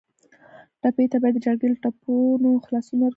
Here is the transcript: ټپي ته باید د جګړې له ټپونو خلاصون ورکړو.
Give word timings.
ټپي 0.81 1.05
ته 1.11 1.17
باید 1.21 1.33
د 1.35 1.39
جګړې 1.45 1.67
له 1.71 1.77
ټپونو 1.83 2.49
خلاصون 2.65 2.99
ورکړو. 3.01 3.09